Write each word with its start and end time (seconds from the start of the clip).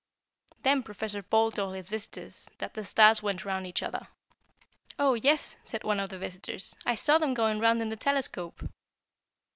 "Then 0.63 0.81
Professor 0.81 1.21
Ball 1.21 1.51
told 1.51 1.75
his 1.75 1.91
visitors 1.91 2.49
that 2.57 2.73
the 2.73 2.83
stars 2.83 3.21
went 3.21 3.45
round 3.45 3.67
each 3.67 3.83
other. 3.83 4.07
"'Oh, 4.97 5.13
yes!' 5.13 5.57
said 5.63 5.83
one 5.83 5.99
of 5.99 6.09
the 6.09 6.17
visitors. 6.17 6.75
'I 6.87 6.95
saw 6.95 7.19
them 7.19 7.35
going 7.35 7.59
round 7.59 7.83
in 7.83 7.89
the 7.89 7.95
telescope.' 7.95 8.63